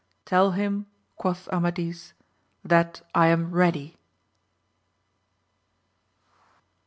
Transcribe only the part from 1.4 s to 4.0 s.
Amadis, that I am ready.